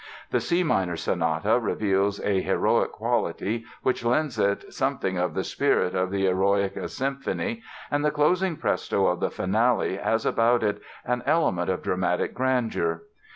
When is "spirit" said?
5.43-5.93